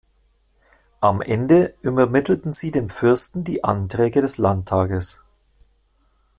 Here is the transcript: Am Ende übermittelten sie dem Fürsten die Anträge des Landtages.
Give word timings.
Am 0.99 1.21
Ende 1.21 1.75
übermittelten 1.83 2.53
sie 2.53 2.71
dem 2.71 2.89
Fürsten 2.89 3.43
die 3.43 3.63
Anträge 3.63 4.21
des 4.21 4.39
Landtages. 4.39 5.21